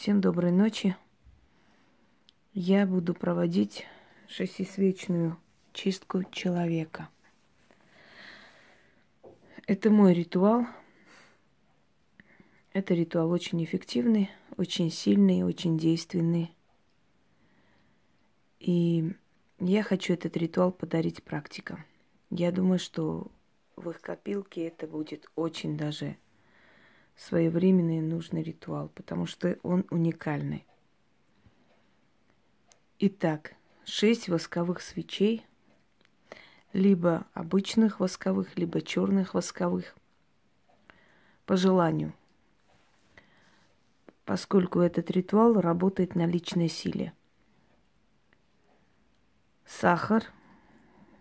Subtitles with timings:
[0.00, 0.96] Всем доброй ночи.
[2.54, 3.86] Я буду проводить
[4.28, 5.36] шестисвечную
[5.74, 7.10] чистку человека.
[9.66, 10.64] Это мой ритуал.
[12.72, 16.56] Это ритуал очень эффективный, очень сильный, очень действенный.
[18.58, 19.12] И
[19.58, 21.84] я хочу этот ритуал подарить практикам.
[22.30, 23.30] Я думаю, что
[23.76, 26.16] в их копилке это будет очень даже
[27.20, 30.64] своевременный и нужный ритуал, потому что он уникальный.
[32.98, 33.54] Итак,
[33.84, 35.44] шесть восковых свечей,
[36.72, 39.94] либо обычных восковых, либо черных восковых,
[41.44, 42.14] по желанию,
[44.24, 47.12] поскольку этот ритуал работает на личной силе.
[49.66, 50.24] Сахар,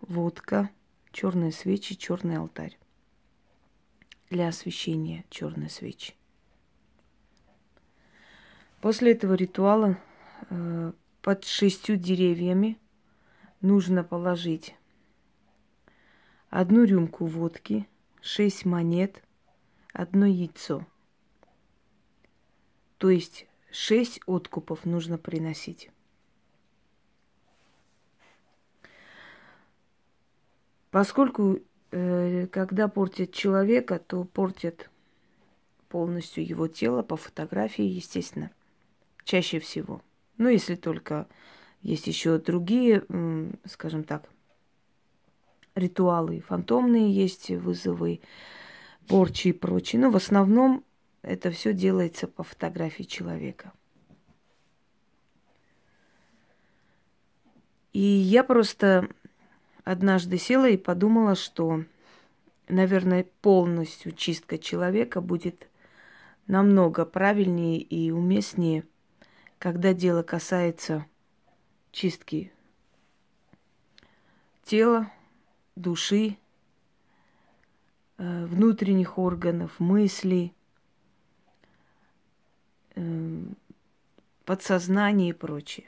[0.01, 0.69] водка,
[1.11, 2.78] черные свечи, черный алтарь
[4.29, 6.13] для освещения черной свечи.
[8.81, 9.97] После этого ритуала
[10.49, 12.77] э, под шестью деревьями
[13.61, 14.75] нужно положить
[16.49, 17.87] одну рюмку водки,
[18.21, 19.23] шесть монет,
[19.93, 20.85] одно яйцо.
[22.97, 25.91] То есть шесть откупов нужно приносить.
[30.91, 31.59] Поскольку
[31.91, 34.89] когда портят человека, то портят
[35.87, 38.51] полностью его тело по фотографии, естественно,
[39.23, 40.01] чаще всего.
[40.37, 41.27] Ну, если только
[41.81, 43.03] есть еще другие,
[43.65, 44.29] скажем так,
[45.75, 48.21] ритуалы, фантомные есть вызовы,
[49.07, 50.01] порчи и прочее.
[50.01, 50.83] Но в основном
[51.21, 53.73] это все делается по фотографии человека.
[57.91, 59.09] И я просто
[59.89, 61.83] однажды села и подумала, что,
[62.67, 65.67] наверное, полностью чистка человека будет
[66.45, 68.83] намного правильнее и уместнее,
[69.57, 71.07] когда дело касается
[71.91, 72.51] чистки
[74.63, 75.11] тела,
[75.75, 76.37] души,
[78.19, 80.53] э, внутренних органов, мыслей,
[82.93, 83.43] э,
[84.45, 85.87] подсознания и прочее.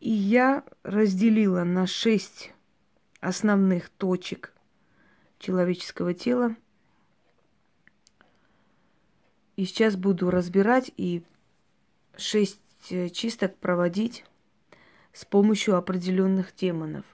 [0.00, 2.53] И я разделила на шесть
[3.24, 4.52] основных точек
[5.38, 6.56] человеческого тела.
[9.56, 11.22] И сейчас буду разбирать и
[12.16, 14.24] шесть э, чисток проводить
[15.12, 17.04] с помощью определенных демонов.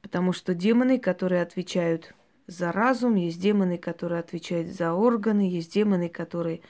[0.00, 2.14] Потому что демоны, которые отвечают
[2.46, 6.62] за разум, есть демоны, которые отвечают за органы, есть демоны, которые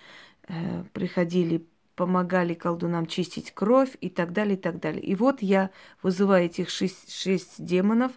[0.48, 1.66] э, приходили
[2.00, 5.02] помогали колдунам чистить кровь и так далее, и так далее.
[5.02, 5.68] И вот я
[6.02, 8.12] вызываю этих шесть, шесть демонов,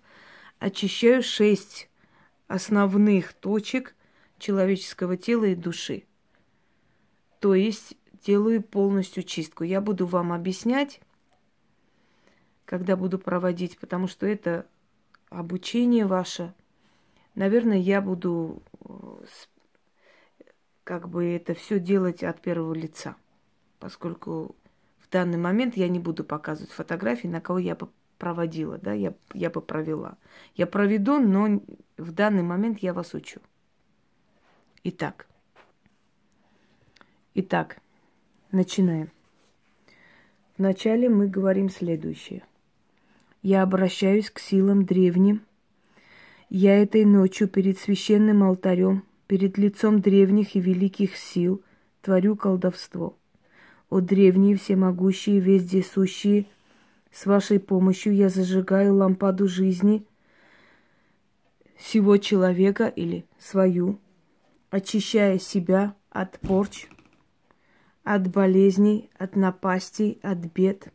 [0.58, 1.90] очищаю шесть
[2.48, 3.94] основных точек
[4.38, 6.06] человеческого тела и души.
[7.42, 9.66] То есть делаю полностью чистку.
[9.66, 11.02] Я буду вам объяснять,
[12.64, 14.66] когда буду проводить, потому что это
[15.28, 16.54] обучение ваше.
[17.36, 19.26] Наверное, я буду э,
[20.86, 23.18] как бы это все делать от первого лица
[23.84, 24.56] поскольку
[24.98, 29.14] в данный момент я не буду показывать фотографии, на кого я бы проводила, да, я,
[29.34, 30.16] я бы провела.
[30.56, 31.62] Я проведу, но
[31.98, 33.42] в данный момент я вас учу.
[34.86, 35.28] Итак.
[37.34, 37.82] Итак,
[38.54, 39.12] начинаем.
[40.58, 42.46] Вначале мы говорим следующее.
[43.42, 45.42] Я обращаюсь к силам древним.
[46.48, 51.62] Я этой ночью перед священным алтарем, перед лицом древних и великих сил
[52.02, 53.18] творю колдовство–
[53.94, 56.48] о древние, всемогущие, вездесущие,
[57.12, 60.04] с вашей помощью я зажигаю лампаду жизни
[61.76, 64.00] всего человека или свою,
[64.72, 66.88] очищая себя от порч,
[68.04, 70.92] от болезней, от напастей, от бед.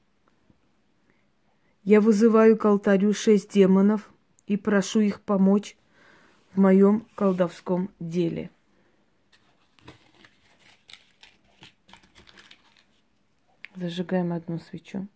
[1.84, 4.10] Я вызываю к алтарю шесть демонов
[4.48, 5.76] и прошу их помочь
[6.52, 8.50] в моем колдовском деле.
[13.78, 15.06] Зажигаем одну свечу.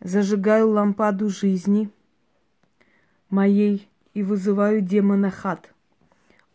[0.00, 1.90] Зажигаю лампаду жизни
[3.28, 5.74] моей и вызываю демона Хат.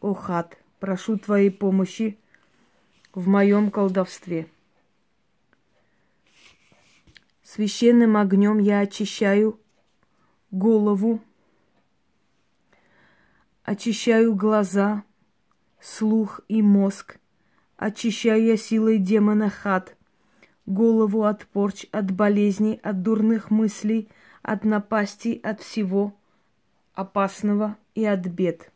[0.01, 2.18] О, Хат, прошу твоей помощи
[3.13, 4.48] в моем колдовстве–
[7.56, 9.62] Священным огнем я очищаю
[10.52, 11.22] голову,
[13.63, 15.06] очищаю глаза,
[15.80, 17.18] слух и мозг,
[17.78, 19.96] очищаю я силой демона хат,
[20.66, 24.10] голову от порч, от болезней, от дурных мыслей,
[24.42, 26.13] от напастей, от всего
[26.94, 28.69] опасного и от бед.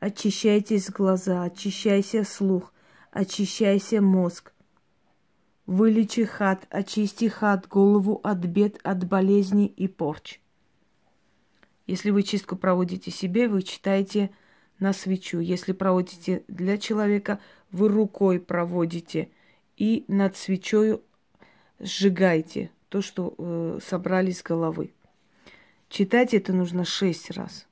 [0.00, 2.72] Очищайтесь глаза, очищайся слух,
[3.12, 4.52] очищайся мозг.
[5.66, 10.40] Вылечи хат, очисти хат, голову от бед, от болезней и порч.
[11.86, 14.30] Если вы чистку проводите себе, вы читаете
[14.78, 15.40] на свечу.
[15.40, 17.40] Если проводите для человека,
[17.70, 19.30] вы рукой проводите
[19.76, 21.00] и над свечой
[21.78, 24.94] сжигаете то, что э, собрали с головы.
[25.88, 27.66] Читать это нужно шесть раз.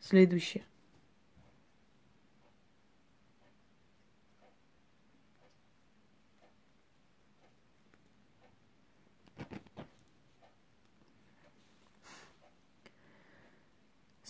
[0.00, 0.64] Следующее.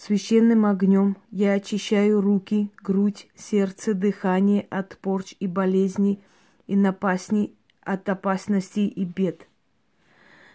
[0.04, 6.20] Священным огнем я очищаю руки, грудь, сердце, дыхание от порч и болезней
[6.66, 9.46] и напастней от опасностей и бед.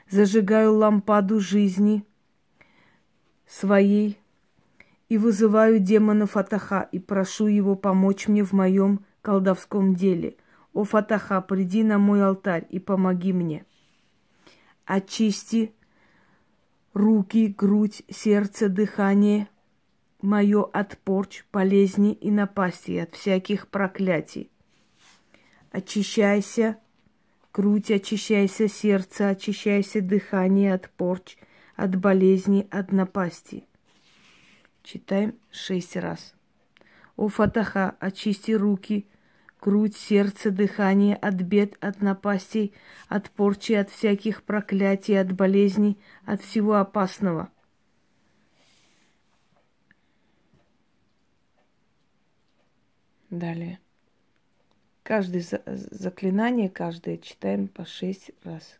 [0.09, 2.05] Зажигаю лампаду жизни
[3.47, 4.19] своей
[5.07, 10.35] и вызываю демона Фатаха и прошу его помочь мне в моем колдовском деле.
[10.73, 13.63] О, Фатаха, приди на мой алтарь и помоги мне.
[14.83, 15.71] Очисти
[16.97, 19.47] руки, грудь, сердце, дыхание
[20.21, 24.49] мое от порч, болезней и напасти, от всяких проклятий.
[25.71, 26.77] Очищайся,
[27.53, 31.37] грудь, очищайся, сердце, очищайся, дыхание от порч,
[31.75, 33.65] от болезней, от напасти.
[34.81, 36.33] Читаем шесть раз.
[37.15, 39.07] О Фатаха, очисти руки,
[39.61, 42.73] грудь, сердце, дыхание от бед, от напастей,
[43.07, 47.49] от порчи, от всяких проклятий, от болезней, от всего опасного.
[53.29, 53.79] Далее.
[55.03, 58.79] Каждое заклинание, каждое читаем по шесть раз.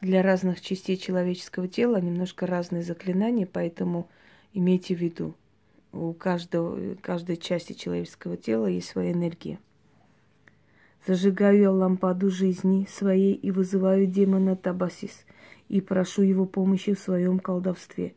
[0.00, 4.08] Для разных частей человеческого тела немножко разные заклинания, поэтому
[4.52, 5.36] имейте в виду–
[5.92, 9.58] у каждого, каждой части человеческого тела есть своя энергия.
[11.06, 15.24] Зажигаю я лампаду жизни своей и вызываю демона Табасис
[15.68, 18.14] и прошу его помощи в своем колдовстве.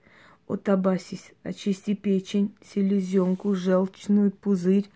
[0.48, 4.90] О Табасис, очисти печень, селезенку, желчную пузырь,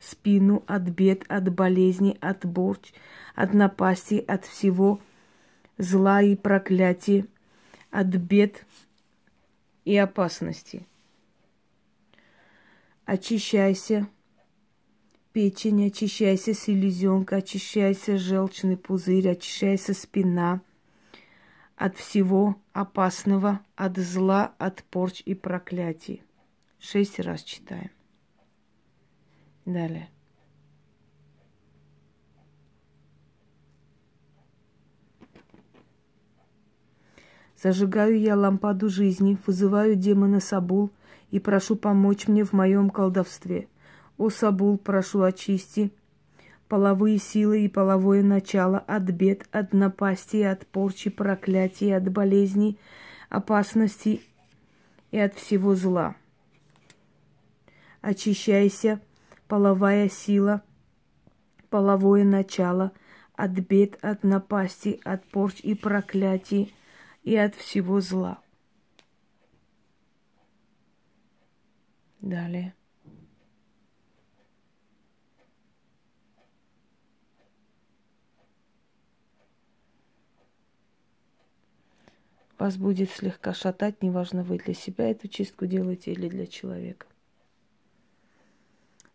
[0.00, 2.92] спину от бед, от болезней, от борч,
[3.36, 5.00] от напасти, от всего
[5.78, 7.26] зла и проклятия,
[7.90, 8.66] от бед
[9.84, 10.86] и опасностей
[13.08, 14.06] очищайся,
[15.32, 20.60] печень, очищайся селезенка, очищайся желчный пузырь, очищайся спина
[21.74, 26.22] от всего опасного, от зла, от порч и проклятий.
[26.78, 27.90] Шесть раз читаем.
[29.64, 30.10] Далее.
[37.56, 40.90] Зажигаю я лампаду жизни, вызываю демона Сабул–
[41.30, 43.68] и прошу помочь мне в моем колдовстве.
[44.16, 45.92] О, Сабул, прошу очисти
[46.68, 52.78] половые силы и половое начало от бед, от напасти, от порчи, проклятий, от болезней,
[53.30, 54.22] опасностей
[55.10, 56.14] и от всего зла.
[58.00, 59.00] Очищайся,
[59.48, 60.62] половая сила,
[61.70, 62.92] половое начало
[63.34, 66.74] от бед, от напасти, от порч и проклятий
[67.22, 68.38] и от всего зла.
[72.20, 72.74] Далее.
[82.58, 87.06] Вас будет слегка шатать, неважно, вы для себя эту чистку делаете или для человека.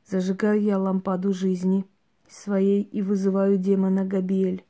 [0.05, 1.85] Зажигаю я лампаду жизни
[2.29, 4.63] своей и вызываю демона Габиэль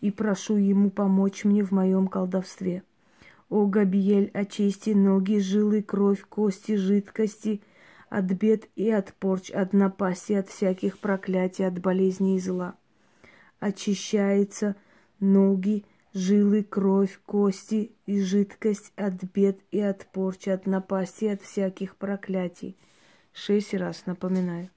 [0.00, 2.82] и прошу ему помочь мне в моем колдовстве.
[3.48, 7.62] О, Габиэль, очисти ноги, жилы, кровь, кости, жидкости–
[8.08, 12.74] от бед и от порч, от напасти, от всяких проклятий, от болезней и зла.
[13.60, 14.76] Очищается
[15.20, 21.96] ноги, жилы, кровь, кости и жидкость от бед и от порчи, от напасти, от всяких
[21.96, 22.76] проклятий.
[23.32, 24.70] Шесть раз напоминаю.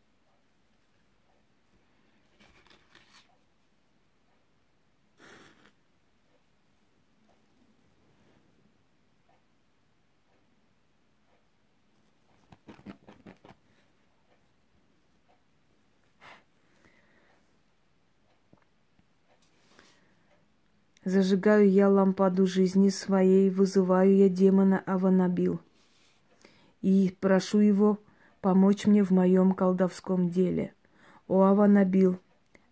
[21.09, 25.59] Зажигаю я лампаду жизни своей, вызываю я демона Аванабил.
[26.83, 27.97] И прошу его
[28.41, 30.71] помочь мне в моем колдовском деле.
[31.27, 32.19] О Аванабил,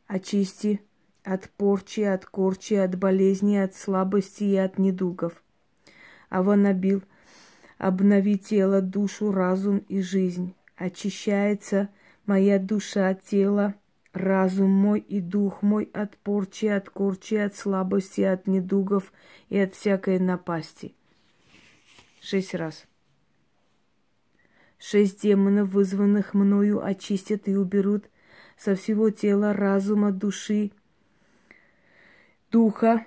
[0.06, 0.82] очисти
[1.24, 5.42] от порчи, от корчи, от болезни, от слабости и от недугов.
[6.30, 7.02] Аванабил,
[7.80, 10.54] обнови тело, душу, разум и жизнь.
[10.76, 11.90] Очищается
[12.28, 13.74] моя душа, тело,
[14.18, 19.12] разум мой и дух мой от порчи, от корчи, от слабости, от недугов
[19.50, 20.94] и от всякой напасти.
[22.22, 22.86] Шесть раз.
[24.80, 28.10] Шесть демонов, вызванных мною, очистят и уберут
[28.58, 30.72] со всего тела, разума, души,
[32.52, 33.06] духа,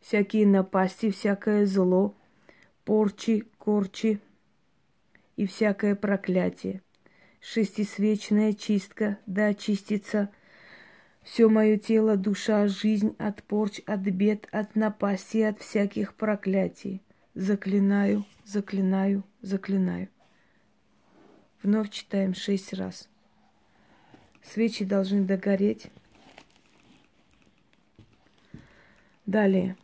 [0.00, 2.14] всякие напасти, всякое зло,
[2.84, 4.20] порчи, корчи
[5.36, 6.82] и всякое проклятие.
[7.40, 10.30] Шестисвечная чистка, да очистится
[11.22, 17.02] все мое тело, душа, жизнь от порч, от бед, от напасти, от всяких проклятий.
[17.34, 20.08] Заклинаю, заклинаю, заклинаю.
[21.62, 23.08] Вновь читаем шесть раз.
[24.42, 25.90] Свечи должны догореть.
[29.26, 29.76] Далее,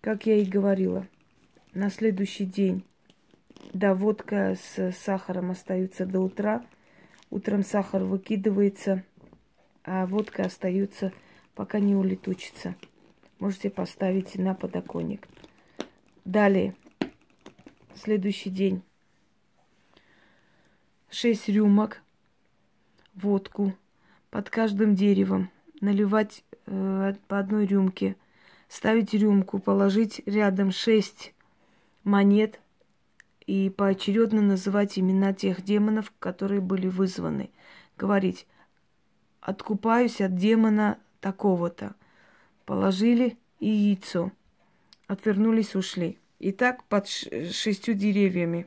[0.00, 1.06] как я и говорила,
[1.72, 2.84] на следующий день,
[3.72, 6.64] да, водка с сахаром остаются до утра.
[7.30, 9.04] Утром сахар выкидывается,
[9.84, 11.12] а водка остается,
[11.54, 12.74] пока не улетучится.
[13.38, 15.28] Можете поставить на подоконник.
[16.24, 16.74] Далее,
[17.94, 18.82] следующий день.
[21.10, 22.02] Шесть рюмок,
[23.14, 23.74] водку
[24.30, 25.50] под каждым деревом,
[25.80, 28.16] наливать э, по одной рюмке,
[28.68, 31.32] ставить рюмку, положить рядом шесть
[32.04, 32.60] монет
[33.48, 37.48] и поочередно называть имена тех демонов, которые были вызваны.
[37.96, 38.46] Говорить,
[39.40, 41.94] откупаюсь от демона такого-то.
[42.66, 44.32] Положили и яйцо.
[45.06, 46.18] Отвернулись, ушли.
[46.38, 48.66] И так под шестью деревьями.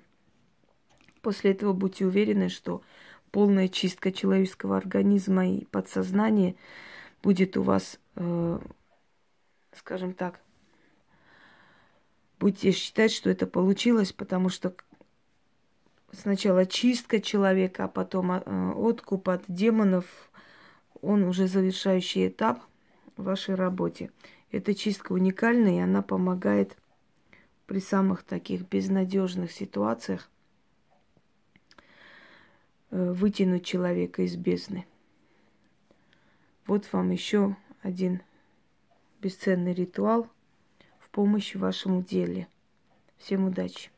[1.21, 2.81] После этого будьте уверены, что
[3.29, 6.55] полная чистка человеческого организма и подсознания
[7.21, 8.59] будет у вас, э,
[9.75, 10.39] скажем так,
[12.41, 14.73] будете считать, что это получилось, потому что
[16.11, 20.05] сначала чистка человека, а потом э, откуп от демонов,
[21.01, 22.59] он уже завершающий этап
[23.15, 24.09] в вашей работе.
[24.51, 26.75] Эта чистка уникальная, и она помогает
[27.67, 30.27] при самых таких безнадежных ситуациях
[32.89, 34.87] э, вытянуть человека из бездны.
[36.65, 38.23] Вот вам еще один
[39.21, 40.27] бесценный ритуал
[41.11, 42.47] в помощь вашему деле.
[43.17, 43.91] Всем удачи!